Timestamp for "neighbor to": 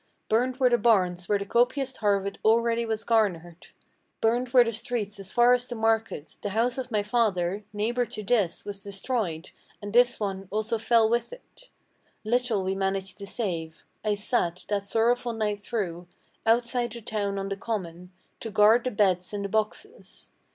7.71-8.23